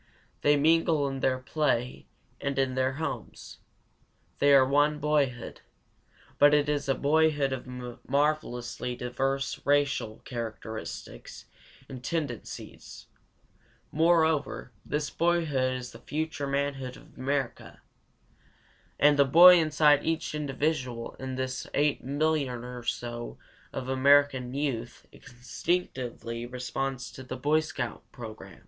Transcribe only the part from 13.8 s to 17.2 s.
Moreover, this boyhood is the future manhood of